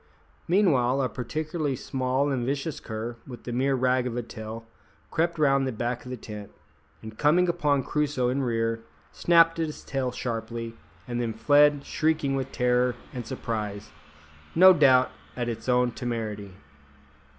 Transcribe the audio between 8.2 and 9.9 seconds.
in rear, snapped at his